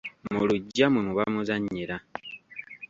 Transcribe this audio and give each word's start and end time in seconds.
Mu 0.33 0.41
luggya 0.47 0.85
mwe 0.89 1.01
muba 1.05 1.23
muzannyira. 1.33 1.95